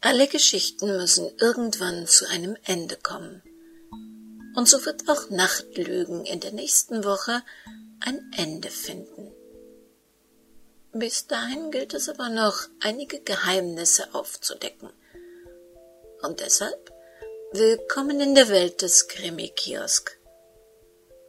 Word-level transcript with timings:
Alle 0.00 0.28
Geschichten 0.28 0.96
müssen 0.96 1.28
irgendwann 1.40 2.06
zu 2.06 2.28
einem 2.28 2.56
Ende 2.64 2.96
kommen. 2.96 3.42
Und 4.54 4.68
so 4.68 4.84
wird 4.86 5.08
auch 5.08 5.28
Nachtlügen 5.28 6.24
in 6.24 6.38
der 6.38 6.52
nächsten 6.52 7.02
Woche 7.02 7.42
ein 7.98 8.30
Ende 8.36 8.70
finden. 8.70 9.32
Bis 10.92 11.26
dahin 11.26 11.72
gilt 11.72 11.94
es 11.94 12.08
aber 12.08 12.28
noch, 12.28 12.68
einige 12.80 13.20
Geheimnisse 13.20 14.14
aufzudecken. 14.14 14.90
Und 16.22 16.40
deshalb 16.40 16.92
willkommen 17.52 18.20
in 18.20 18.36
der 18.36 18.48
Welt 18.48 18.82
des 18.82 19.08
Krimi-Kiosk. 19.08 20.16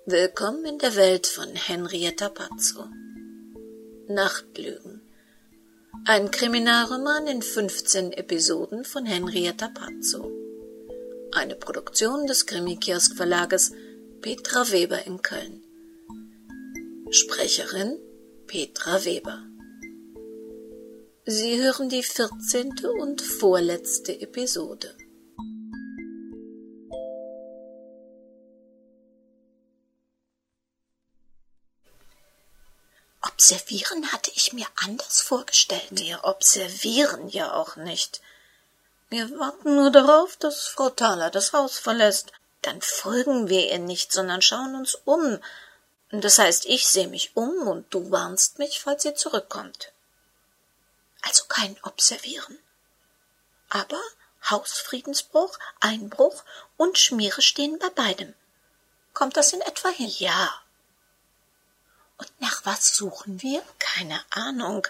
Willkommen 0.05 0.65
in 0.65 0.77
der 0.77 0.95
Welt 0.95 1.25
von 1.25 1.55
Henrietta 1.55 2.29
Pazzo. 2.29 2.85
Nachtlügen. 4.07 5.08
Ein 6.05 6.31
Kriminalroman 6.31 7.27
in 7.27 7.41
15 7.41 8.13
Episoden 8.13 8.83
von 8.83 9.05
Henrietta 9.05 9.69
Pazzo. 9.69 10.31
Eine 11.31 11.55
Produktion 11.55 12.25
des 12.25 12.45
Krimi-Kiosk 12.45 13.15
Verlages 13.15 13.73
Petra 14.21 14.71
Weber 14.71 15.05
in 15.05 15.21
Köln. 15.21 15.63
Sprecherin 17.11 17.99
Petra 18.47 19.05
Weber. 19.05 19.43
Sie 21.25 21.61
hören 21.61 21.89
die 21.89 22.03
14. 22.03 22.73
und 22.99 23.21
vorletzte 23.21 24.19
Episode. 24.19 24.95
Observieren 33.51 34.11
hatte 34.11 34.29
ich 34.35 34.53
mir 34.53 34.67
anders 34.75 35.21
vorgestellt. 35.21 35.87
Wir 35.89 36.23
observieren 36.23 37.29
ja 37.29 37.51
auch 37.53 37.77
nicht. 37.77 38.21
Wir 39.09 39.27
warten 39.39 39.75
nur 39.75 39.89
darauf, 39.89 40.37
dass 40.37 40.67
Frau 40.67 40.91
Thaler 40.91 41.31
das 41.31 41.51
Haus 41.51 41.79
verlässt. 41.79 42.31
Dann 42.61 42.79
folgen 42.79 43.49
wir 43.49 43.71
ihr 43.71 43.79
nicht, 43.79 44.13
sondern 44.13 44.43
schauen 44.43 44.75
uns 44.75 44.93
um. 45.03 45.39
Das 46.11 46.37
heißt, 46.37 46.67
ich 46.67 46.87
sehe 46.87 47.07
mich 47.07 47.35
um 47.35 47.67
und 47.67 47.91
du 47.91 48.11
warnst 48.11 48.59
mich, 48.59 48.81
falls 48.81 49.01
sie 49.01 49.15
zurückkommt. 49.15 49.93
Also 51.23 51.45
kein 51.45 51.75
Observieren. 51.81 52.59
Aber 53.69 53.99
Hausfriedensbruch, 54.47 55.57
Einbruch 55.79 56.43
und 56.77 56.99
Schmiere 56.99 57.41
stehen 57.41 57.79
bei 57.79 57.89
beidem. 57.89 58.35
Kommt 59.15 59.37
das 59.37 59.53
in 59.53 59.61
etwa 59.61 59.89
hin? 59.89 60.13
Ja. 60.19 60.53
Und 62.19 62.41
nach 62.41 62.65
was 62.65 62.95
suchen 62.95 63.41
wir? 63.41 63.63
Keine 63.79 64.21
Ahnung. 64.29 64.85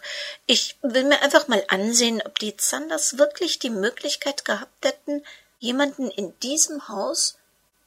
Ich 0.48 0.78
will 0.82 1.04
mir 1.04 1.22
einfach 1.22 1.48
mal 1.48 1.64
ansehen, 1.68 2.22
ob 2.26 2.40
die 2.40 2.58
Zanders 2.58 3.20
wirklich 3.20 3.60
die 3.60 3.70
Möglichkeit 3.70 4.46
gehabt 4.46 4.84
hätten, 4.84 5.24
jemanden 5.60 6.10
in 6.10 6.38
diesem 6.40 6.88
Haus 6.88 7.38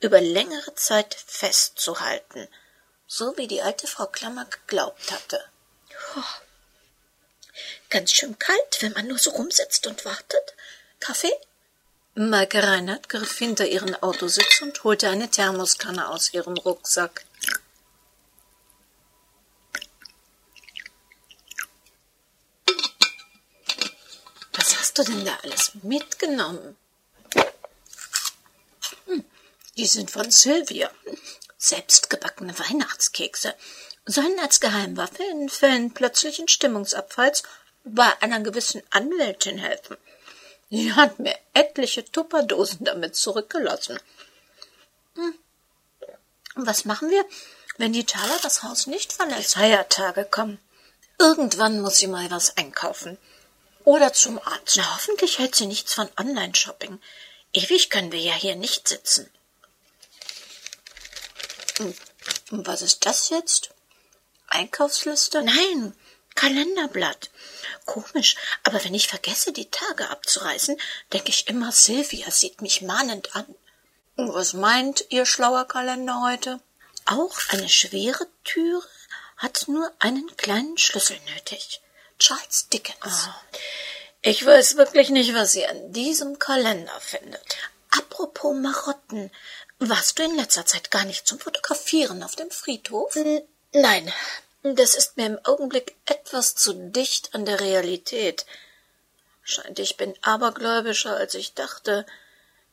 über 0.01 0.21
längere 0.21 0.75
Zeit 0.77 1.15
festzuhalten, 1.27 2.49
so 3.09 3.37
wie 3.37 3.49
die 3.49 3.63
alte 3.63 3.89
Frau 3.89 4.07
Klammer 4.07 4.45
geglaubt 4.45 5.11
hatte. 5.11 5.45
Oh, 6.17 6.23
ganz 7.91 8.13
schön 8.13 8.39
kalt, 8.39 8.79
wenn 8.81 8.93
man 8.93 9.09
nur 9.09 9.19
so 9.19 9.31
rumsitzt 9.31 9.87
und 9.89 10.05
wartet. 10.05 10.55
Kaffee? 11.01 11.33
Maike 12.15 12.63
Reinhardt 12.63 13.09
griff 13.09 13.39
hinter 13.39 13.67
ihren 13.67 14.01
Autositz 14.03 14.61
und 14.61 14.85
holte 14.85 15.09
eine 15.09 15.31
Thermoskanne 15.31 16.09
aus 16.09 16.33
ihrem 16.33 16.57
Rucksack. 16.59 17.25
Hast 24.93 25.09
du 25.09 25.13
denn 25.13 25.25
da 25.25 25.39
alles 25.43 25.73
mitgenommen? 25.83 26.77
Hm, 29.07 29.25
die 29.79 29.87
sind 29.87 30.11
von 30.11 30.31
Sylvia. 30.31 30.91
Selbstgebackene 31.57 32.59
Weihnachtskekse 32.59 33.55
sollen 34.05 34.39
als 34.41 34.61
Geheimwaffe 34.61 35.23
in 35.23 35.49
Fällen 35.49 35.95
plötzlichen 35.95 36.47
Stimmungsabfalls 36.47 37.43
bei 37.85 38.11
einer 38.21 38.41
gewissen 38.41 38.83
Anwältin 38.91 39.57
helfen. 39.57 39.97
Sie 40.69 40.93
hat 40.93 41.19
mir 41.19 41.39
etliche 41.55 42.05
Tupperdosen 42.05 42.85
damit 42.85 43.17
zurückgelassen. 43.17 43.99
Hm. 45.15 45.35
Was 46.55 46.85
machen 46.85 47.09
wir, 47.09 47.25
wenn 47.79 47.95
die 47.95 48.05
Thaler 48.05 48.39
das 48.43 48.63
Haus 48.63 48.87
nicht 48.87 49.15
verlässt? 49.15 49.55
Feiertage 49.55 50.27
kommen. 50.27 50.59
Irgendwann 51.19 51.81
muss 51.81 51.97
sie 51.97 52.09
mal 52.09 52.31
was 52.31 52.59
einkaufen. 52.59 53.17
Oder 53.85 54.13
zum 54.13 54.39
Arzt. 54.39 54.77
Na, 54.77 54.95
hoffentlich 54.95 55.39
hält 55.39 55.55
sie 55.55 55.67
nichts 55.67 55.95
von 55.95 56.09
Online-Shopping. 56.19 57.01
Ewig 57.53 57.91
können 57.91 58.13
wir 58.13 58.21
ja 58.21 58.35
hier 58.35 58.57
nicht 58.57 58.89
sitzen. 58.89 59.31
Und 61.79 61.97
hm, 62.49 62.67
was 62.67 62.83
ist 62.83 63.07
das 63.07 63.31
jetzt? 63.31 63.71
Einkaufsliste? 64.49 65.43
Nein, 65.43 65.95
Kalenderblatt. 66.35 67.31
Komisch, 67.87 68.37
aber 68.63 68.83
wenn 68.85 68.95
ich 68.95 69.09
vergesse, 69.09 69.53
die 69.53 69.71
Tage 69.71 70.11
abzureißen, 70.11 70.81
denke 71.13 71.31
ich 71.31 71.49
immer, 71.49 71.73
Sylvia 71.73 72.31
sieht 72.31 72.63
mich 72.63 72.83
mahnend 72.83 73.35
an. 73.35 73.47
Und 74.17 74.35
was 74.35 74.53
meint 74.53 75.07
Ihr 75.09 75.27
schlauer 75.27 75.67
Kalender 75.67 76.23
heute? 76.23 76.61
Auch 77.07 77.37
eine 77.49 77.69
schwere 77.69 78.27
Türe 78.45 78.87
hat 79.37 79.67
nur 79.67 79.93
einen 79.99 80.37
kleinen 80.37 80.79
Schlüssel 80.79 81.19
nötig. 81.35 81.81
Charles 82.23 82.69
Dickens. 82.69 83.29
Oh. 83.29 83.59
Ich 84.21 84.47
weiß 84.47 84.77
wirklich 84.77 85.11
nicht, 85.11 85.35
was 85.35 85.51
sie 85.51 85.67
an 85.67 85.93
diesem 85.93 86.39
Kalender 86.39 87.01
findet. 87.01 87.57
Apropos 87.91 88.55
Marotten, 88.55 89.33
warst 89.81 90.21
du 90.21 90.23
in 90.23 90.37
letzter 90.37 90.65
Zeit 90.65 90.93
gar 90.93 91.05
nicht 91.05 91.27
zum 91.27 91.41
Fotografieren 91.41 92.23
auf 92.23 92.37
dem 92.37 92.49
Friedhof? 92.53 93.17
N 93.17 93.43
nein, 93.73 94.13
das 94.63 94.95
ist 94.95 95.17
mir 95.17 95.27
im 95.27 95.45
Augenblick 95.45 95.97
etwas 96.07 96.55
zu 96.55 96.73
dicht 96.75 97.35
an 97.35 97.45
der 97.45 97.59
Realität. 97.59 98.47
Scheint, 99.43 99.81
ich 99.81 99.97
bin 99.97 100.15
abergläubischer, 100.23 101.17
als 101.17 101.35
ich 101.35 101.55
dachte. 101.55 102.07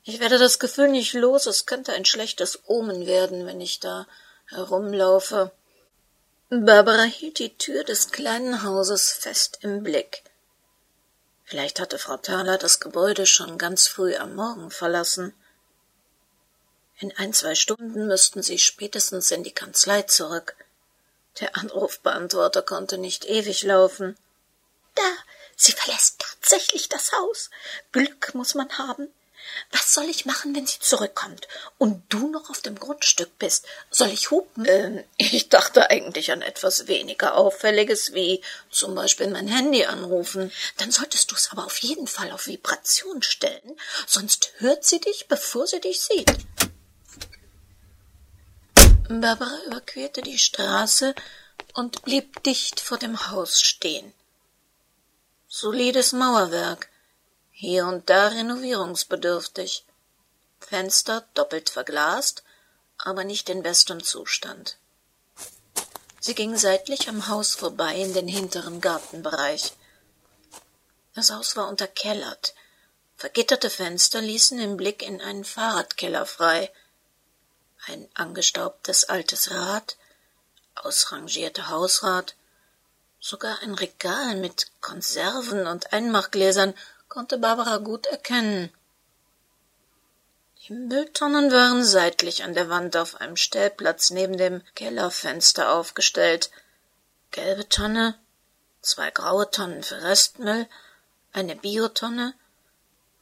Ich 0.04 0.20
werde 0.20 0.38
das 0.38 0.60
Gefühl 0.60 0.90
nicht 0.90 1.14
los, 1.14 1.48
es 1.48 1.66
könnte 1.66 1.94
ein 1.94 2.06
schlechtes 2.06 2.60
Omen 2.68 3.08
werden, 3.08 3.48
wenn 3.48 3.62
ich 3.62 3.80
da 3.80 4.06
herumlaufe. 4.46 5.52
Barbara 6.52 7.04
hielt 7.04 7.38
die 7.38 7.56
Tür 7.56 7.84
des 7.84 8.10
kleinen 8.10 8.64
Hauses 8.64 9.12
fest 9.12 9.60
im 9.62 9.84
Blick. 9.84 10.24
Vielleicht 11.44 11.80
hatte 11.80 12.00
Frau 12.00 12.18
Thaler 12.18 12.58
das 12.58 12.80
Gebäude 12.80 13.28
schon 13.28 13.60
ganz 13.60 13.88
früh 13.88 14.16
am 14.16 14.34
Morgen 14.34 14.72
verlassen. 14.72 15.36
In 16.98 17.16
ein, 17.18 17.34
zwei 17.34 17.54
Stunden 17.54 18.08
müssten 18.08 18.42
sie 18.42 18.58
spätestens 18.58 19.30
in 19.30 19.44
die 19.44 19.54
Kanzlei 19.54 20.02
zurück. 20.02 20.56
Der 21.40 21.56
Anrufbeantworter 21.56 22.64
konnte 22.64 22.98
nicht 22.98 23.26
ewig 23.26 23.62
laufen. 23.62 24.18
Da, 24.96 25.12
sie 25.56 25.74
verlässt 25.74 26.18
tatsächlich 26.18 26.90
das 26.90 27.12
Haus. 27.12 27.52
Glück 27.92 28.34
muss 28.34 28.56
man 28.56 28.76
haben. 28.80 29.08
Was 29.72 29.94
soll 29.94 30.10
ich 30.10 30.26
machen, 30.26 30.56
wenn 30.56 30.66
sie 30.66 30.80
zurückkommt 30.80 31.48
und 31.78 32.04
du 32.10 32.30
noch 32.30 32.50
auf 32.50 32.62
dem 32.62 32.80
Grundstück 32.80 33.38
bist? 33.38 33.66
Soll 33.90 34.10
ich 34.10 34.32
hupen? 34.32 34.66
Ähm, 34.66 35.04
ich 35.18 35.50
dachte 35.50 35.90
eigentlich 35.90 36.32
an 36.32 36.42
etwas 36.42 36.88
weniger 36.88 37.36
Auffälliges, 37.36 38.14
wie 38.14 38.42
zum 38.70 38.96
Beispiel 38.96 39.28
mein 39.28 39.48
Handy 39.48 39.86
anrufen. 39.86 40.52
Dann 40.78 40.92
solltest 40.92 41.32
du 41.32 41.36
es 41.36 41.50
aber 41.52 41.66
auf 41.66 41.78
jeden 41.80 42.08
Fall 42.08 42.32
auf 42.32 42.48
Vibration 42.48 43.22
stellen, 43.22 43.78
sonst 44.08 44.54
hört 44.58 44.84
sie 44.86 45.00
dich, 45.00 45.28
bevor 45.28 45.68
sie 45.68 45.82
dich 45.82 46.02
sieht. 46.02 46.32
Barbara 49.10 49.58
überquerte 49.66 50.22
die 50.22 50.38
Straße 50.38 51.16
und 51.74 52.04
blieb 52.04 52.44
dicht 52.44 52.80
vor 52.80 52.98
dem 52.98 53.32
Haus 53.32 53.60
stehen. 53.62 54.14
Solides 55.48 56.14
Mauerwerk, 56.14 56.90
hier 57.62 57.88
und 57.88 58.10
da 58.10 58.30
renovierungsbedürftig. 58.30 59.84
Fenster 60.62 61.28
doppelt 61.34 61.70
verglast, 61.70 62.44
aber 62.98 63.26
nicht 63.26 63.50
in 63.50 63.64
bestem 63.64 64.02
Zustand. 64.02 64.78
Sie 66.22 66.36
ging 66.36 66.56
seitlich 66.56 67.10
am 67.10 67.28
Haus 67.28 67.56
vorbei 67.56 67.98
in 67.98 68.14
den 68.14 68.30
hinteren 68.30 68.80
Gartenbereich. 68.80 69.74
Das 71.16 71.32
Haus 71.32 71.58
war 71.58 71.68
unterkellert. 71.68 72.56
Vergitterte 73.18 73.70
Fenster 73.70 74.22
ließen 74.22 74.58
den 74.58 74.78
Blick 74.78 75.04
in 75.04 75.20
einen 75.20 75.44
Fahrradkeller 75.44 76.26
frei. 76.26 76.72
Ein 77.88 78.08
angestaubtes 78.14 79.04
altes 79.04 79.52
Rad, 79.52 79.98
ausrangierte 80.76 81.68
Hausrat, 81.68 82.36
sogar 83.20 83.60
ein 83.64 83.74
Regal 83.74 84.38
mit 84.38 84.72
Konserven 84.80 85.68
und 85.68 85.92
Einmachgläsern 85.92 86.74
konnte 87.10 87.38
Barbara 87.38 87.78
gut 87.78 88.06
erkennen. 88.08 88.72
Die 90.62 90.74
Mülltonnen 90.74 91.52
waren 91.52 91.84
seitlich 91.84 92.44
an 92.44 92.54
der 92.54 92.70
Wand 92.70 92.96
auf 92.96 93.20
einem 93.20 93.36
Stellplatz 93.36 94.12
neben 94.12 94.38
dem 94.38 94.62
Kellerfenster 94.76 95.74
aufgestellt. 95.74 96.52
Gelbe 97.32 97.68
Tonne, 97.68 98.16
zwei 98.82 99.12
graue 99.12 99.50
Tonnen 99.52 99.84
für 99.84 100.02
Restmüll, 100.02 100.68
eine 101.34 101.56
Biotonne 101.56 102.34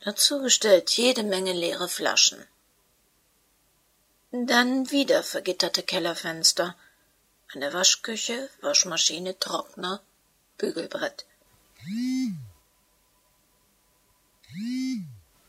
Dazu 0.01 0.41
gestellt 0.41 0.91
jede 0.91 1.23
Menge 1.23 1.53
leere 1.53 1.89
Flaschen. 1.89 2.45
Dann 4.31 4.91
wieder 4.91 5.23
vergitterte 5.23 5.83
Kellerfenster, 5.83 6.75
eine 7.53 7.73
Waschküche, 7.73 8.49
Waschmaschine, 8.61 9.39
Trockner, 9.39 10.01
Bügelbrett. 10.57 11.25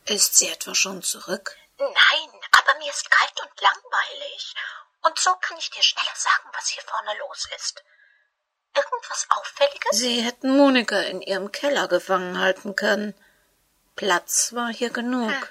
Ist 0.06 0.36
sie 0.36 0.48
etwa 0.48 0.74
schon 0.74 1.02
zurück? 1.02 1.56
Nein, 1.78 2.40
aber 2.52 2.78
mir 2.78 2.90
ist 2.90 3.10
kalt 3.10 3.40
und 3.42 3.60
langweilig. 3.60 4.54
Und 5.02 5.18
so 5.18 5.34
kann 5.40 5.58
ich 5.58 5.70
dir 5.70 5.82
schneller 5.82 6.14
sagen, 6.14 6.48
was 6.52 6.68
hier 6.68 6.82
vorne 6.82 7.18
los 7.18 7.46
ist. 7.56 7.84
Irgendwas 8.74 9.26
Auffälliges? 9.30 9.98
Sie 9.98 10.22
hätten 10.22 10.56
Monika 10.56 11.00
in 11.00 11.20
ihrem 11.20 11.52
Keller 11.52 11.88
gefangen 11.88 12.38
halten 12.38 12.74
können. 12.74 13.14
Platz 13.96 14.52
war 14.54 14.72
hier 14.72 14.90
genug. 14.90 15.30
Hm. 15.30 15.48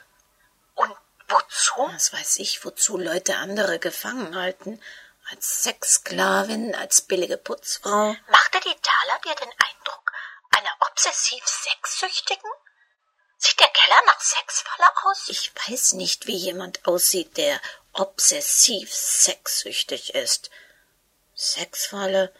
Und 0.76 0.96
wozu? 1.28 1.90
Was 1.94 2.14
weiß 2.14 2.38
ich, 2.38 2.64
wozu 2.66 2.98
Leute 2.98 3.38
andere 3.38 3.80
gefangen 3.80 4.36
halten. 4.36 4.82
Als 5.30 5.64
Sexsklavin, 5.64 6.74
als 6.74 7.02
billige 7.02 7.38
Putzfrau. 7.38 8.16
Machte 8.28 8.60
die 8.62 8.76
Thaler 8.82 9.20
dir 9.26 9.36
den 9.36 9.52
Eindruck 9.52 10.12
einer 10.52 10.76
obsessiv 10.90 11.46
Sexsüchtigen? 11.46 12.50
Sieht 13.38 13.60
der 13.60 13.68
Keller 13.68 14.02
nach 14.06 14.20
Sexfalle 14.20 14.90
aus? 15.06 15.30
Ich 15.30 15.52
weiß 15.68 15.94
nicht, 15.94 16.28
wie 16.28 16.36
jemand 16.36 16.86
aussieht, 16.86 17.38
der 17.38 17.60
obsessiv 17.94 18.94
sexsüchtig 18.94 20.16
ist. 20.16 20.50
Sexfalle? 21.36 22.34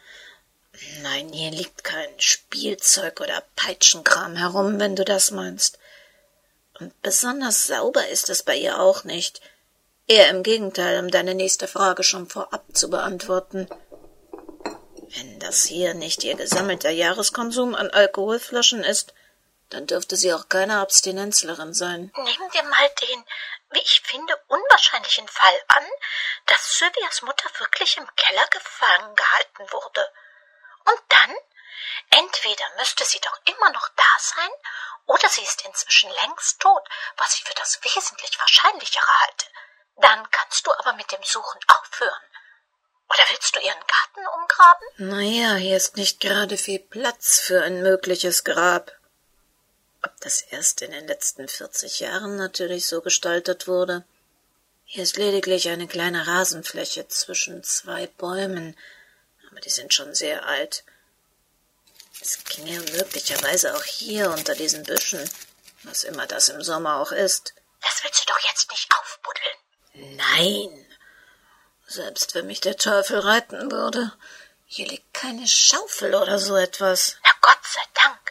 Nein, 1.02 1.32
hier 1.32 1.50
liegt 1.50 1.84
kein 1.84 2.08
Spielzeug 2.18 3.20
oder 3.20 3.42
Peitschenkram 3.56 4.36
herum, 4.36 4.78
wenn 4.78 4.96
du 4.96 5.04
das 5.04 5.30
meinst. 5.30 5.78
Und 6.78 7.00
besonders 7.02 7.66
sauber 7.66 8.06
ist 8.08 8.28
es 8.28 8.42
bei 8.42 8.56
ihr 8.56 8.80
auch 8.80 9.04
nicht. 9.04 9.40
Eher 10.06 10.30
im 10.30 10.42
Gegenteil, 10.42 11.00
um 11.00 11.10
deine 11.10 11.34
nächste 11.34 11.68
Frage 11.68 12.02
schon 12.02 12.28
vorab 12.28 12.64
zu 12.72 12.88
beantworten. 12.88 13.68
Wenn 15.16 15.38
das 15.38 15.64
hier 15.64 15.94
nicht 15.94 16.22
ihr 16.24 16.34
gesammelter 16.34 16.90
Jahreskonsum 16.90 17.74
an 17.74 17.90
Alkoholflaschen 17.90 18.84
ist, 18.84 19.12
dann 19.70 19.86
dürfte 19.86 20.16
sie 20.16 20.32
auch 20.32 20.48
keine 20.48 20.80
Abstinenzlerin 20.80 21.74
sein. 21.74 22.12
Nehmen 22.16 22.52
wir 22.52 22.62
mal 22.64 22.88
den, 23.02 23.24
wie 23.70 23.80
ich 23.80 24.00
finde, 24.04 24.36
unwahrscheinlichen 24.48 25.28
Fall 25.28 25.62
an, 25.68 25.84
dass 26.46 26.78
Sylvias 26.78 27.22
Mutter 27.22 27.48
wirklich 27.58 27.96
im 27.96 28.08
Keller 28.16 28.46
gefangen 28.46 29.14
gehalten 29.14 29.72
wurde. 29.72 30.12
Und 30.84 31.00
dann? 31.08 31.36
Entweder 32.10 32.64
müsste 32.78 33.04
sie 33.04 33.20
doch 33.20 33.38
immer 33.44 33.70
noch 33.70 33.88
da 33.94 34.18
sein, 34.18 34.50
oder 35.06 35.28
sie 35.28 35.42
ist 35.42 35.64
inzwischen 35.64 36.10
längst 36.10 36.60
tot, 36.60 36.82
was 37.16 37.34
ich 37.34 37.44
für 37.44 37.54
das 37.54 37.78
wesentlich 37.82 38.38
wahrscheinlichere 38.38 39.20
halte. 39.20 39.46
Dann 39.96 40.30
kannst 40.30 40.66
du 40.66 40.72
aber 40.78 40.92
mit 40.94 41.10
dem 41.12 41.22
Suchen 41.22 41.60
aufhören. 41.66 42.22
Oder 43.10 43.24
willst 43.30 43.56
du 43.56 43.60
ihren 43.60 43.86
Garten 43.86 44.26
umgraben? 44.34 44.86
Naja, 44.96 45.54
hier 45.54 45.76
ist 45.76 45.96
nicht 45.96 46.20
gerade 46.20 46.58
viel 46.58 46.78
Platz 46.78 47.40
für 47.40 47.62
ein 47.62 47.82
mögliches 47.82 48.44
Grab. 48.44 48.92
Das 50.20 50.40
erst 50.42 50.82
in 50.82 50.90
den 50.90 51.06
letzten 51.06 51.48
vierzig 51.48 52.00
Jahren 52.00 52.36
natürlich 52.36 52.86
so 52.86 53.00
gestaltet 53.00 53.66
wurde. 53.68 54.04
Hier 54.84 55.02
ist 55.02 55.16
lediglich 55.16 55.68
eine 55.68 55.86
kleine 55.86 56.26
Rasenfläche 56.26 57.08
zwischen 57.08 57.62
zwei 57.62 58.06
Bäumen, 58.06 58.76
aber 59.50 59.60
die 59.60 59.70
sind 59.70 59.92
schon 59.92 60.14
sehr 60.14 60.46
alt. 60.46 60.84
Es 62.20 62.42
ginge 62.44 62.80
möglicherweise 62.92 63.76
auch 63.76 63.84
hier 63.84 64.30
unter 64.30 64.54
diesen 64.54 64.82
Büschen, 64.82 65.28
was 65.84 66.04
immer 66.04 66.26
das 66.26 66.48
im 66.48 66.62
Sommer 66.62 66.96
auch 66.96 67.12
ist. 67.12 67.54
Das 67.82 68.02
willst 68.02 68.22
du 68.22 68.32
doch 68.32 68.40
jetzt 68.40 68.70
nicht 68.70 68.88
aufbuddeln. 68.98 70.16
Nein. 70.16 70.86
Selbst 71.86 72.34
wenn 72.34 72.46
mich 72.46 72.60
der 72.60 72.76
Teufel 72.76 73.20
reiten 73.20 73.70
würde. 73.70 74.12
Hier 74.66 74.86
liegt 74.86 75.14
keine 75.14 75.46
Schaufel 75.46 76.14
oder 76.14 76.38
so 76.38 76.56
etwas. 76.56 77.16
Na 77.24 77.30
Gott 77.40 77.60
sei 77.62 77.82
Dank. 77.94 78.27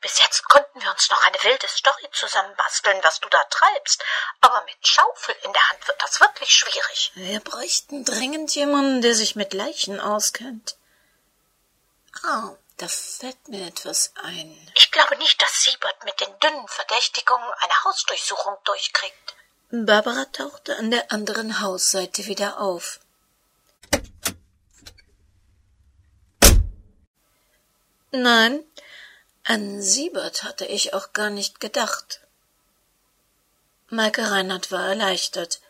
Bis 0.00 0.18
jetzt 0.18 0.44
konnten 0.44 0.80
wir 0.80 0.90
uns 0.90 1.10
noch 1.10 1.22
eine 1.26 1.36
wilde 1.42 1.68
Story 1.68 2.08
zusammenbasteln, 2.12 2.98
was 3.02 3.20
du 3.20 3.28
da 3.28 3.42
treibst. 3.44 4.02
Aber 4.40 4.64
mit 4.64 4.86
Schaufel 4.86 5.34
in 5.42 5.52
der 5.52 5.68
Hand 5.68 5.86
wird 5.86 6.00
das 6.00 6.20
wirklich 6.20 6.50
schwierig. 6.50 7.12
Wir 7.14 7.40
bräuchten 7.40 8.04
dringend 8.04 8.54
jemanden, 8.54 9.02
der 9.02 9.14
sich 9.14 9.36
mit 9.36 9.52
Leichen 9.52 10.00
auskennt. 10.00 10.76
Oh, 12.24 12.56
da 12.78 12.88
fällt 12.88 13.48
mir 13.48 13.66
etwas 13.66 14.12
ein. 14.22 14.72
Ich 14.74 14.90
glaube 14.90 15.16
nicht, 15.18 15.40
dass 15.42 15.62
Siebert 15.62 16.04
mit 16.04 16.18
den 16.20 16.38
dünnen 16.40 16.66
Verdächtigungen 16.68 17.52
eine 17.58 17.84
Hausdurchsuchung 17.84 18.56
durchkriegt. 18.64 19.36
Barbara 19.70 20.24
tauchte 20.32 20.76
an 20.76 20.90
der 20.90 21.12
anderen 21.12 21.60
Hausseite 21.60 22.24
wieder 22.24 22.58
auf. 22.58 23.00
Nein, 28.12 28.64
an 29.50 29.82
Siebert 29.82 30.44
hatte 30.44 30.64
ich 30.64 30.94
auch 30.94 31.12
gar 31.12 31.28
nicht 31.28 31.58
gedacht. 31.58 32.20
Maike 33.88 34.30
Reinhardt 34.30 34.70
war 34.70 34.86
erleichtert. 34.86 35.60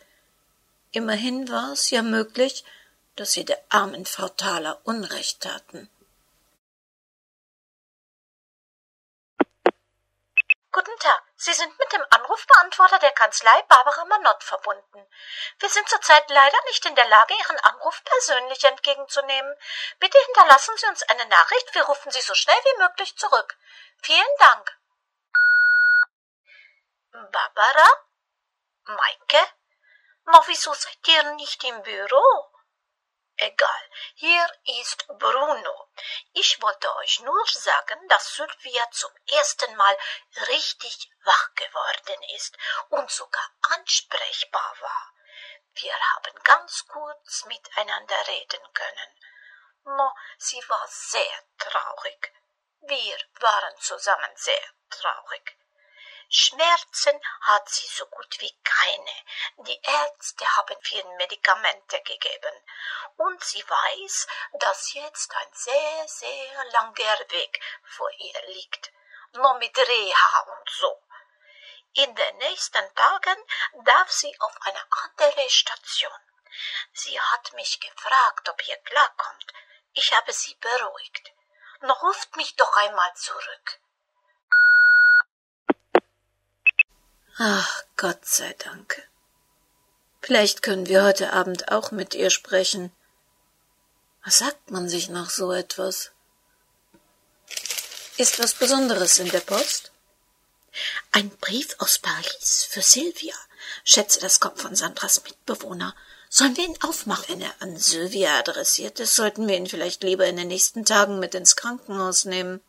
Immerhin 0.93 1.49
war 1.49 1.73
es 1.73 1.89
ja 1.89 2.03
möglich, 2.03 2.63
dass 3.17 3.33
sie 3.33 3.47
der 3.47 3.59
armen 3.71 4.05
Frau 4.05 4.29
Thaler 4.29 4.83
Unrecht 4.85 5.41
taten. 5.41 5.89
Guten 10.73 10.99
Tag, 10.99 11.23
Sie 11.43 11.55
sind 11.55 11.79
mit 11.79 11.91
dem 11.91 12.05
Anrufbeantworter 12.11 12.99
der 12.99 13.13
Kanzlei 13.13 13.63
Barbara 13.63 14.05
Manott 14.05 14.45
verbunden. 14.45 15.11
Wir 15.59 15.71
sind 15.71 15.89
zurzeit 15.89 16.29
leider 16.29 16.59
nicht 16.67 16.85
in 16.85 16.95
der 16.95 17.09
Lage, 17.09 17.33
Ihren 17.33 17.59
Anruf 17.61 18.05
persönlich 18.05 18.63
entgegenzunehmen. 18.63 19.57
Bitte 20.01 20.19
hinterlassen 20.19 20.77
Sie 20.77 20.87
uns 20.89 21.03
eine 21.05 21.25
Nachricht, 21.25 21.75
wir 21.75 21.85
rufen 21.85 22.11
Sie 22.13 22.21
so 22.21 22.35
schnell 22.35 22.59
wie 22.65 22.83
möglich 22.83 23.17
zurück. 23.17 23.57
Vielen 24.03 24.37
Dank. 24.39 24.79
Barbara? 27.33 27.89
Maike? 28.85 29.47
Na, 30.27 30.43
wieso 30.45 30.75
seid 30.75 31.09
ihr 31.09 31.23
nicht 31.37 31.65
im 31.65 31.83
Büro? 31.83 32.50
Egal, 33.43 33.91
hier 34.17 34.47
ist 34.83 35.07
Bruno. 35.19 35.89
Ich 36.35 36.61
wollte 36.61 36.95
euch 36.97 37.21
nur 37.21 37.47
sagen, 37.47 38.07
dass 38.09 38.35
Sylvia 38.35 38.87
zum 38.91 39.11
ersten 39.29 39.75
Mal 39.77 39.97
richtig 40.49 41.11
wach 41.25 41.55
geworden 41.55 42.23
ist 42.35 42.55
und 42.91 43.11
sogar 43.11 43.51
ansprechbar 43.63 44.75
war. 44.81 45.15
Wir 45.73 45.95
haben 45.95 46.43
ganz 46.43 46.87
kurz 46.87 47.47
miteinander 47.47 48.29
reden 48.29 48.73
können. 48.75 49.17
No, 49.85 50.13
sie 50.37 50.63
war 50.69 50.87
sehr 50.89 51.43
traurig. 51.57 52.33
Wir 52.83 53.17
waren 53.41 53.75
zusammen 53.79 54.37
sehr 54.37 54.69
traurig. 54.91 55.57
Schmerzen 56.33 57.21
hat 57.41 57.69
sie 57.69 57.89
so 57.89 58.07
gut 58.07 58.41
wie 58.41 58.57
keine. 58.63 59.67
Die 59.67 59.81
Ärzte 59.83 60.47
haben 60.57 60.81
viel 60.81 61.05
Medikamente 61.17 62.01
gegeben. 62.03 62.55
Und 63.17 63.43
sie 63.43 63.69
weiß, 63.69 64.29
dass 64.53 64.95
jetzt 64.95 65.35
ein 65.35 65.53
sehr, 65.53 66.07
sehr 66.07 66.65
langer 66.67 67.19
Weg 67.31 67.61
vor 67.83 68.09
ihr 68.13 68.47
liegt. 68.47 68.93
Nur 69.33 69.55
mit 69.55 69.77
Reha 69.77 70.41
und 70.57 70.71
so. 70.71 71.03
In 71.95 72.15
den 72.15 72.37
nächsten 72.37 72.95
Tagen 72.95 73.45
darf 73.83 74.13
sie 74.13 74.33
auf 74.39 74.55
eine 74.61 74.87
andere 75.03 75.51
Station. 75.51 76.21
Sie 76.93 77.21
hat 77.21 77.53
mich 77.55 77.81
gefragt, 77.81 78.49
ob 78.49 78.69
ihr 78.69 78.77
klarkommt. 78.77 79.53
Ich 79.95 80.13
habe 80.15 80.33
sie 80.33 80.55
beruhigt. 80.55 81.33
Noch 81.81 82.01
ruft 82.03 82.37
mich 82.37 82.55
doch 82.55 82.77
einmal 82.77 83.13
zurück. 83.17 83.80
Ach, 87.43 87.85
Gott 87.97 88.27
sei 88.27 88.55
Dank. 88.59 89.09
Vielleicht 90.21 90.61
können 90.61 90.89
wir 90.89 91.03
heute 91.05 91.33
Abend 91.33 91.73
auch 91.73 91.91
mit 91.91 92.15
ihr 92.15 92.29
sprechen. 92.29 92.93
Was 94.23 94.37
sagt 94.37 94.71
man 94.71 94.91
sich 94.91 95.09
nach 95.09 95.31
so 95.31 95.51
etwas? 95.51 96.11
Ist 98.19 98.41
was 98.41 98.53
Besonderes 98.53 99.19
in 99.19 99.31
der 99.31 99.41
Post? 99.41 99.91
Ein 101.13 101.31
Brief 101.31 101.77
aus 101.79 101.97
Paris 101.97 102.69
für 102.69 102.83
Silvia. 102.83 103.35
Schätze, 103.85 104.21
das 104.21 104.41
kommt 104.41 104.61
von 104.61 104.77
Sandras 104.77 105.25
Mitbewohner. 105.25 105.97
Sollen 106.29 106.59
wir 106.59 106.65
ihn 106.65 106.83
aufmachen? 106.83 107.25
Wenn 107.29 107.41
er 107.41 107.55
an 107.61 107.75
Sylvia 107.79 108.39
adressiert 108.39 109.01
ist, 109.01 109.17
sollten 109.17 109.49
wir 109.49 109.57
ihn 109.57 109.67
vielleicht 109.67 110.03
lieber 110.03 110.27
in 110.27 110.37
den 110.37 110.49
nächsten 110.49 110.85
Tagen 110.85 111.19
mit 111.19 111.35
ins 111.35 111.57
Krankenhaus 111.57 112.27
nehmen. 112.27 112.61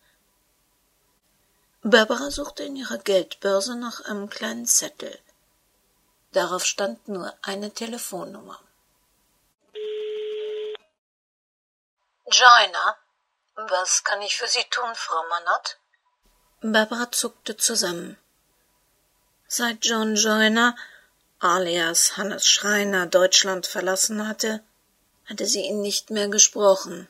Barbara 1.84 2.30
suchte 2.30 2.64
in 2.64 2.76
ihrer 2.76 3.00
Geldbörse 3.00 3.76
nach 3.76 4.06
einem 4.06 4.30
kleinen 4.30 4.68
Zettel. 4.68 5.18
Darauf 6.32 6.64
stand 6.64 7.08
nur 7.08 7.34
eine 7.42 7.72
Telefonnummer. 7.72 8.60
Joiner, 12.26 12.98
was 13.56 14.04
kann 14.04 14.22
ich 14.22 14.38
für 14.38 14.48
Sie 14.48 14.64
tun, 14.70 14.94
Frau 14.94 15.24
Manott? 15.30 15.78
Barbara 16.62 17.12
zuckte 17.12 17.58
zusammen. 17.58 18.18
Seit 19.48 19.84
John 19.84 20.16
Joyner, 20.16 20.78
alias 21.40 22.16
Hannes 22.16 22.48
Schreiner, 22.48 23.08
Deutschland 23.08 23.66
verlassen 23.66 24.28
hatte, 24.28 24.64
hatte 25.26 25.48
sie 25.48 25.66
ihn 25.66 25.82
nicht 25.82 26.12
mehr 26.12 26.28
gesprochen. 26.28 27.10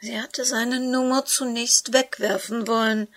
Sie 0.00 0.20
hatte 0.20 0.44
seine 0.44 0.78
Nummer 0.78 1.24
zunächst 1.24 1.92
wegwerfen 1.92 2.66
wollen, 2.68 3.12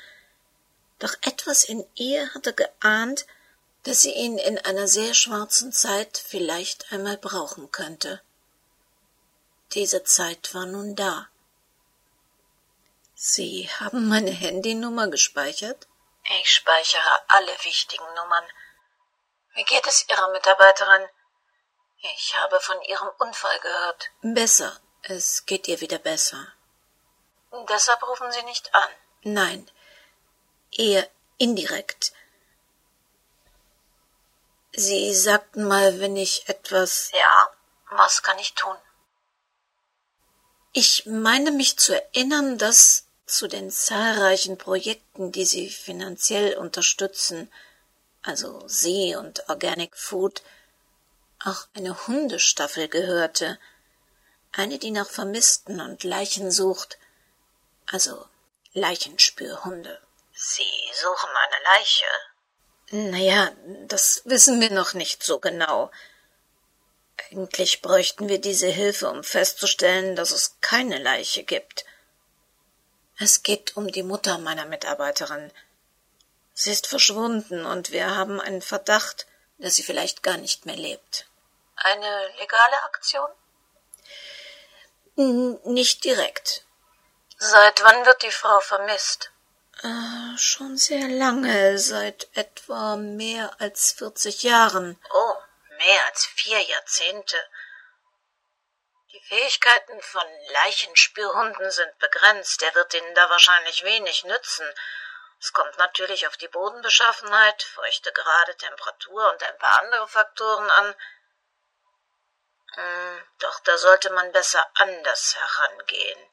doch 1.00 1.14
etwas 1.22 1.64
in 1.64 1.86
ihr 1.96 2.34
hatte 2.34 2.54
geahnt, 2.54 3.26
dass 3.84 4.02
sie 4.02 4.14
ihn 4.14 4.38
in 4.38 4.58
einer 4.60 4.88
sehr 4.88 5.14
schwarzen 5.14 5.72
Zeit 5.72 6.18
vielleicht 6.18 6.92
einmal 6.92 7.18
brauchen 7.18 7.72
könnte. 7.72 8.22
Diese 9.74 10.04
Zeit 10.04 10.54
war 10.54 10.66
nun 10.66 10.96
da. 10.96 11.28
Sie 13.16 13.70
haben 13.80 14.08
meine 14.08 14.32
Handynummer 14.32 15.08
gespeichert? 15.08 15.88
Ich 16.40 16.52
speichere 16.52 17.22
alle 17.28 17.52
wichtigen 17.64 18.14
Nummern. 18.16 18.44
Wie 19.54 19.64
geht 19.64 19.86
es 19.88 20.06
Ihrer 20.10 20.32
Mitarbeiterin? 20.32 21.08
Ich 22.16 22.34
habe 22.42 22.60
von 22.60 22.82
Ihrem 22.84 23.10
Unfall 23.20 23.60
gehört. 23.60 24.10
Besser. 24.22 24.80
Es 25.04 25.46
geht 25.46 25.68
ihr 25.68 25.82
wieder 25.82 25.98
besser. 25.98 26.48
Deshalb 27.70 28.02
rufen 28.08 28.32
Sie 28.32 28.44
nicht 28.44 28.74
an. 28.74 28.90
Nein, 29.24 29.70
eher 30.72 31.08
indirekt. 31.38 32.14
Sie 34.74 35.14
sagten 35.14 35.68
mal, 35.68 36.00
wenn 36.00 36.16
ich 36.16 36.48
etwas. 36.48 37.12
Ja, 37.12 37.50
was 37.90 38.24
kann 38.24 38.40
ich 38.40 38.54
tun? 38.54 38.76
Ich 40.72 41.06
meine 41.06 41.52
mich 41.52 41.78
zu 41.78 41.94
erinnern, 41.94 42.58
dass 42.58 43.06
zu 43.26 43.48
den 43.48 43.70
zahlreichen 43.70 44.58
Projekten, 44.58 45.34
die 45.34 45.46
Sie 45.46 45.70
finanziell 45.70 46.58
unterstützen, 46.58 47.52
also 48.24 48.66
Sie 48.68 49.16
und 49.16 49.50
Organic 49.50 49.98
Food, 49.98 50.42
auch 51.44 51.68
eine 51.74 52.08
Hundestaffel 52.08 52.88
gehörte, 52.88 53.60
eine, 54.54 54.80
die 54.80 54.92
nach 54.92 55.10
Vermissten 55.10 55.82
und 55.82 56.04
Leichen 56.04 56.52
sucht, 56.52 56.98
also 57.92 58.26
Leichenspürhunde. 58.74 60.02
Sie 60.34 60.72
suchen 60.94 61.30
eine 61.30 61.64
Leiche? 61.64 62.06
Naja, 62.92 63.52
das 63.88 64.22
wissen 64.26 64.60
wir 64.60 64.72
noch 64.72 64.94
nicht 64.94 65.24
so 65.24 65.40
genau. 65.40 65.92
Eigentlich 67.30 67.82
bräuchten 67.82 68.28
wir 68.28 68.42
diese 68.42 68.68
Hilfe, 68.68 69.10
um 69.10 69.24
festzustellen, 69.24 70.16
dass 70.16 70.32
es 70.32 70.58
keine 70.62 70.98
Leiche 70.98 71.44
gibt. 71.44 71.86
Es 73.20 73.44
geht 73.44 73.78
um 73.78 73.88
die 73.88 74.04
Mutter 74.04 74.40
meiner 74.40 74.66
Mitarbeiterin. 74.66 75.52
Sie 76.54 76.72
ist 76.72 76.88
verschwunden 76.88 77.66
und 77.66 77.92
wir 77.92 78.16
haben 78.16 78.42
einen 78.42 78.62
Verdacht, 78.62 79.28
dass 79.58 79.76
sie 79.76 79.84
vielleicht 79.84 80.24
gar 80.24 80.38
nicht 80.38 80.66
mehr 80.66 80.76
lebt. 80.76 81.28
Eine 81.76 82.28
legale 82.40 82.84
Aktion? 82.84 83.30
N 85.16 85.60
nicht 85.66 86.04
direkt. 86.04 86.66
Seit 87.44 87.84
wann 87.84 88.06
wird 88.06 88.22
die 88.22 88.32
Frau 88.32 88.60
vermisst? 88.60 89.32
Äh, 89.82 90.38
schon 90.38 90.78
sehr 90.78 91.08
lange, 91.08 91.80
seit 91.80 92.28
etwa 92.38 92.98
mehr 92.98 93.50
als 93.60 93.94
vierzig 93.94 94.44
Jahren. 94.44 95.04
Oh, 95.12 95.38
mehr 95.70 96.06
als 96.06 96.24
vier 96.28 96.62
Jahrzehnte. 96.62 97.50
Die 99.12 99.22
Fähigkeiten 99.22 100.00
von 100.04 100.28
Leichenspürhunden 100.50 101.72
sind 101.72 101.98
begrenzt. 101.98 102.62
Er 102.62 102.76
wird 102.76 102.94
ihnen 102.94 103.16
da 103.16 103.28
wahrscheinlich 103.32 103.84
wenig 103.84 104.24
nützen. 104.24 104.72
Es 105.40 105.52
kommt 105.52 105.76
natürlich 105.80 106.28
auf 106.28 106.38
die 106.38 106.48
Bodenbeschaffenheit, 106.48 107.64
feuchte 107.64 108.12
gerade 108.12 108.56
Temperatur 108.58 109.32
und 109.32 109.42
ein 109.42 109.58
paar 109.58 109.80
andere 109.80 110.08
Faktoren 110.08 110.70
an. 110.70 110.96
Hm, 112.76 113.28
doch 113.40 113.60
da 113.62 113.80
sollte 113.80 114.12
man 114.12 114.32
besser 114.32 114.64
anders 114.76 115.36
herangehen. 115.36 116.31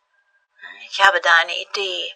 Ich 0.90 1.00
habe 1.04 1.20
da 1.20 1.34
eine 1.40 1.60
Idee. 1.60 2.14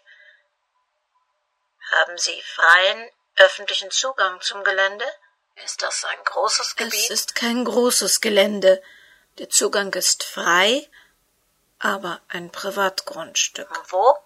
Haben 1.90 2.16
Sie 2.18 2.42
freien, 2.42 3.10
öffentlichen 3.36 3.90
Zugang 3.90 4.40
zum 4.40 4.64
Gelände? 4.64 5.04
Ist 5.56 5.82
das 5.82 6.04
ein 6.04 6.24
großes 6.24 6.76
Gebiet? 6.76 6.94
Es 6.94 7.10
ist 7.10 7.34
kein 7.34 7.64
großes 7.64 8.20
Gelände. 8.20 8.82
Der 9.38 9.50
Zugang 9.50 9.92
ist 9.94 10.24
frei, 10.24 10.88
aber 11.78 12.20
ein 12.28 12.50
Privatgrundstück. 12.50 13.68
Wo? 13.90 14.16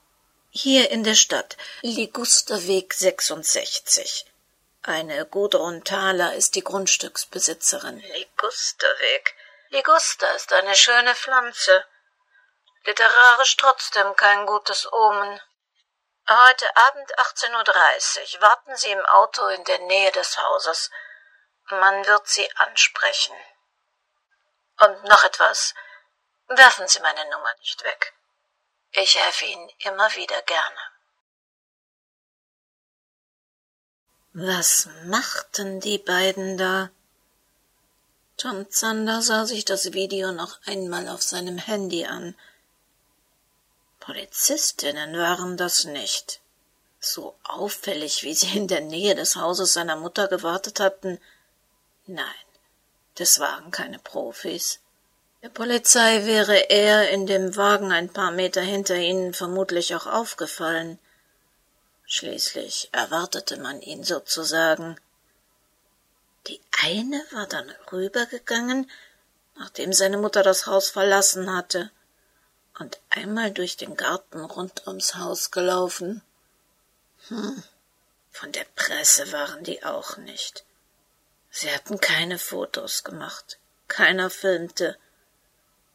Hier 0.51 0.91
in 0.91 1.05
der 1.05 1.15
Stadt, 1.15 1.57
Ligusterweg 1.83 2.95
66. 2.95 4.27
Eine 4.83 5.27
Gudrun 5.27 5.83
Thaler 5.85 6.35
ist 6.35 6.55
die 6.55 6.63
Grundstücksbesitzerin. 6.63 7.99
Ligusterweg. 7.99 9.35
Liguster 9.71 10.35
ist 10.37 10.53
eine 10.53 10.77
schöne 10.77 11.15
Pflanze. 11.15 11.85
Literarisch 12.87 13.57
trotzdem 13.57 14.15
kein 14.15 14.47
gutes 14.47 14.91
Omen. 14.93 15.41
Heute 16.29 16.77
Abend 16.77 17.19
18.30 17.19 18.37
Uhr 18.37 18.43
warten 18.43 18.77
Sie 18.77 18.91
im 18.91 19.05
Auto 19.07 19.45
in 19.49 19.65
der 19.65 19.81
Nähe 19.81 20.13
des 20.13 20.39
Hauses. 20.39 20.91
Man 21.69 22.07
wird 22.07 22.29
Sie 22.29 22.49
ansprechen. 22.57 23.35
Und 24.79 25.03
noch 25.05 25.25
etwas. 25.25 25.75
Werfen 26.47 26.87
Sie 26.87 27.01
meine 27.01 27.29
Nummer 27.29 27.53
nicht 27.59 27.83
weg. 27.83 28.15
Ich 28.93 29.19
helfe 29.19 29.47
Ihnen 29.47 29.69
immer 29.79 30.15
wieder 30.15 30.41
gerne. 30.43 30.81
Was 34.33 34.89
machten 35.07 35.81
die 35.81 35.99
beiden 35.99 36.57
da? 36.57 36.91
Tom 38.37 38.71
Zander 38.71 39.23
sah 39.23 39.45
sich 39.45 39.65
das 39.65 39.93
Video 39.93 40.31
noch 40.31 40.61
einmal 40.67 41.09
auf 41.09 41.23
seinem 41.23 41.59
Handy 41.59 42.07
an. 42.07 42.39
Polizistinnen 44.07 45.19
waren 45.19 45.57
das 45.57 45.85
nicht. 45.85 46.41
So 47.01 47.35
auffällig, 47.43 48.23
wie 48.23 48.35
sie 48.35 48.57
in 48.57 48.69
der 48.69 48.81
Nähe 48.81 49.17
des 49.17 49.35
Hauses 49.35 49.73
seiner 49.73 49.97
Mutter 49.97 50.29
gewartet 50.29 50.79
hatten. 50.79 51.19
Nein, 52.07 52.47
das 53.17 53.41
waren 53.41 53.73
keine 53.73 53.99
Profis. 53.99 54.79
Der 55.43 55.49
Polizei 55.49 56.25
wäre 56.25 56.71
er 56.71 57.11
in 57.11 57.27
dem 57.27 57.57
Wagen 57.57 57.91
ein 57.91 58.09
paar 58.09 58.31
Meter 58.31 58.61
hinter 58.61 58.95
ihnen 58.95 59.35
vermutlich 59.35 59.93
auch 59.97 60.07
aufgefallen. 60.07 61.01
Schließlich 62.07 62.91
erwartete 62.93 63.57
man 63.57 63.83
ihn 63.83 64.05
sozusagen. 64.05 65.01
Die 66.47 66.61
eine 66.85 67.25
war 67.33 67.49
dann 67.49 67.69
rübergegangen, 67.91 68.89
nachdem 69.57 69.93
seine 69.93 70.17
Mutter 70.17 70.45
das 70.45 70.67
Haus 70.67 70.91
verlassen 70.91 71.53
hatte 71.53 71.91
und 72.79 72.99
einmal 73.11 73.51
durch 73.51 73.77
den 73.77 73.97
Garten 73.97 74.41
rund 74.41 74.87
ums 74.87 75.15
Haus 75.15 75.51
gelaufen. 75.51 76.23
Hm, 77.29 77.63
von 78.31 78.53
der 78.53 78.67
Presse 78.77 79.33
waren 79.33 79.65
die 79.65 79.83
auch 79.85 80.17
nicht. 80.19 80.65
Sie 81.51 81.71
hatten 81.71 82.01
keine 82.01 82.39
Fotos 82.39 83.03
gemacht, 83.03 83.59
keiner 83.89 84.29
filmte. 84.29 84.97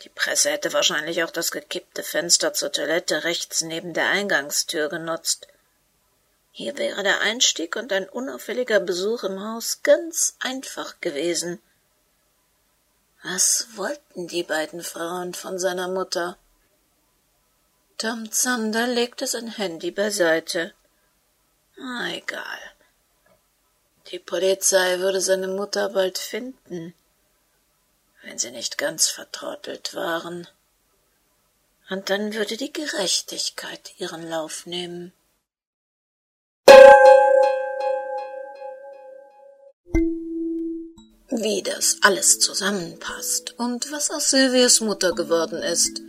Die 0.02 0.10
Presse 0.10 0.50
hätte 0.50 0.74
wahrscheinlich 0.74 1.24
auch 1.24 1.30
das 1.30 1.52
gekippte 1.52 2.02
Fenster 2.02 2.54
zur 2.54 2.72
Toilette 2.72 3.24
rechts 3.24 3.62
neben 3.62 3.94
der 3.94 4.08
Eingangstür 4.08 4.90
genutzt. 4.90 5.48
Hier 6.52 6.78
wäre 6.78 7.04
der 7.04 7.22
Einstieg 7.22 7.76
und 7.76 7.94
ein 7.94 8.10
unauffälliger 8.10 8.80
Besuch 8.80 9.24
im 9.24 9.42
Haus 9.42 9.84
ganz 9.84 10.36
einfach 10.40 11.00
gewesen. 11.00 11.62
Was 13.24 13.68
wollten 13.76 14.28
die 14.28 14.44
beiden 14.44 14.82
Frauen 14.82 15.36
von 15.36 15.60
seiner 15.60 15.88
Mutter? 15.88 16.38
Tom 18.02 18.32
Zander 18.32 18.88
legte 18.88 19.28
sein 19.28 19.48
Handy 19.48 19.92
beiseite. 19.92 20.74
Ah, 21.80 22.10
egal. 22.10 22.60
Die 24.08 24.18
Polizei 24.18 24.98
würde 24.98 25.22
seine 25.22 25.48
Mutter 25.48 25.90
bald 25.90 26.18
finden, 26.18 26.96
wenn 28.24 28.40
sie 28.40 28.50
nicht 28.50 28.80
ganz 28.80 29.08
vertrottelt 29.08 29.94
waren. 29.94 30.48
Und 31.92 32.10
dann 32.10 32.34
würde 32.34 32.58
die 32.58 32.74
Gerechtigkeit 32.74 33.94
ihren 34.00 34.28
Lauf 34.28 34.66
nehmen. 34.66 35.14
Wie 41.30 41.62
das 41.62 41.98
alles 42.02 42.40
zusammenpasst 42.40 43.60
und 43.60 43.92
was 43.92 44.10
aus 44.10 44.32
Silvias 44.32 44.80
Mutter 44.80 45.14
geworden 45.14 45.62
ist, 45.62 46.02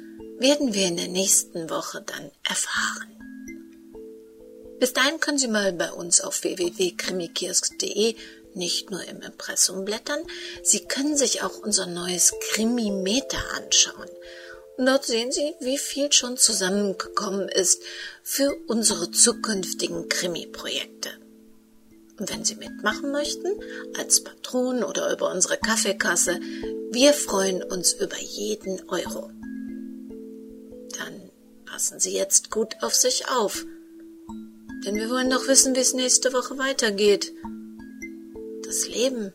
werden 0.42 0.74
wir 0.74 0.86
in 0.86 0.96
der 0.96 1.08
nächsten 1.08 1.70
Woche 1.70 2.02
dann 2.02 2.30
erfahren. 2.46 3.08
Bis 4.78 4.92
dahin 4.92 5.20
können 5.20 5.38
Sie 5.38 5.48
mal 5.48 5.72
bei 5.72 5.92
uns 5.92 6.20
auf 6.20 6.42
www.krimikiosk.de 6.42 8.16
nicht 8.54 8.90
nur 8.90 9.02
im 9.04 9.22
Impressum 9.22 9.84
blättern, 9.84 10.20
Sie 10.62 10.80
können 10.80 11.16
sich 11.16 11.42
auch 11.42 11.58
unser 11.58 11.86
neues 11.86 12.34
Krimimeter 12.50 13.38
anschauen. 13.56 14.08
Und 14.76 14.86
dort 14.86 15.04
sehen 15.04 15.32
Sie, 15.32 15.54
wie 15.60 15.78
viel 15.78 16.12
schon 16.12 16.36
zusammengekommen 16.36 17.48
ist 17.48 17.82
für 18.22 18.54
unsere 18.66 19.10
zukünftigen 19.10 20.08
Krimi-Projekte. 20.08 21.10
Und 22.18 22.30
wenn 22.30 22.44
Sie 22.44 22.56
mitmachen 22.56 23.12
möchten, 23.12 23.48
als 23.96 24.22
Patron 24.22 24.82
oder 24.82 25.12
über 25.12 25.30
unsere 25.30 25.56
Kaffeekasse, 25.56 26.40
wir 26.90 27.14
freuen 27.14 27.62
uns 27.62 27.92
über 27.92 28.18
jeden 28.18 28.88
Euro. 28.88 29.30
Passen 31.82 31.98
Sie 31.98 32.12
jetzt 32.12 32.52
gut 32.52 32.76
auf 32.80 32.94
sich 32.94 33.28
auf, 33.28 33.66
denn 34.86 34.94
wir 34.94 35.10
wollen 35.10 35.30
doch 35.30 35.48
wissen, 35.48 35.74
wie 35.74 35.80
es 35.80 35.94
nächste 35.94 36.32
Woche 36.32 36.56
weitergeht. 36.56 37.32
Das 38.62 38.86
Leben, 38.86 39.32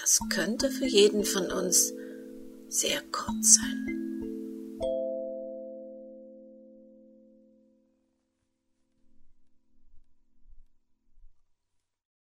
das 0.00 0.18
könnte 0.30 0.70
für 0.70 0.86
jeden 0.86 1.24
von 1.24 1.52
uns 1.52 1.92
sehr 2.70 3.02
kurz 3.12 3.56
sein. 3.56 4.01